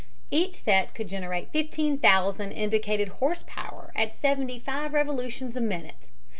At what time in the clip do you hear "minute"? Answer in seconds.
5.61-6.09